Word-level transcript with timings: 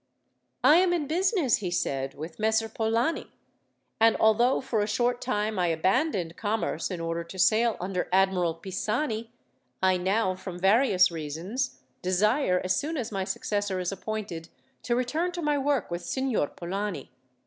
"I 0.63 0.77
am 0.77 0.93
in 0.93 1.05
business," 1.05 1.57
he 1.57 1.69
said, 1.69 2.15
"with 2.15 2.39
Messer 2.39 2.67
Polani, 2.67 3.31
and 3.99 4.17
although, 4.19 4.59
for 4.59 4.81
a 4.81 4.87
short 4.87 5.21
time, 5.21 5.59
I 5.59 5.67
abandoned 5.67 6.35
commerce 6.35 6.89
in 6.89 6.99
order 6.99 7.23
to 7.25 7.37
sail 7.37 7.77
under 7.79 8.07
Admiral 8.11 8.55
Pisani, 8.55 9.31
I 9.79 9.97
now, 9.97 10.33
from 10.33 10.57
various 10.57 11.11
reasons, 11.11 11.81
desire, 12.01 12.59
as 12.63 12.75
soon 12.75 12.97
as 12.97 13.11
my 13.11 13.25
successor 13.25 13.79
is 13.79 13.91
appointed, 13.91 14.49
to 14.81 14.95
return 14.95 15.31
to 15.33 15.41
my 15.43 15.59
work 15.59 15.91
with 15.91 16.01
Signor 16.03 16.47
Polani. 16.47 17.11